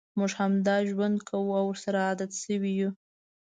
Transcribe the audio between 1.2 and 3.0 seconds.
کوو او ورسره عادت شوي یوو.